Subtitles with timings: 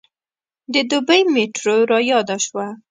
[0.73, 2.67] د دوبۍ میټرو رایاده شوه.